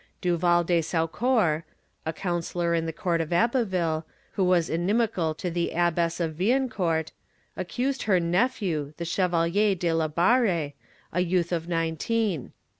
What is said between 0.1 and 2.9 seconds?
Duval de Saucourt, a counsellor in